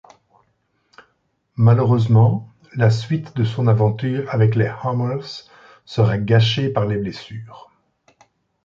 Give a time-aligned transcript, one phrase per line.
[1.57, 5.43] Malheureusement, la suite de son aventure avec les Hammers
[5.85, 7.71] sera gâché par les blessures.